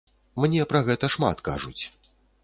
Мне 0.43 0.63
пра 0.71 0.79
гэта 0.87 1.09
шмат 1.15 1.43
кажуць. 1.49 1.83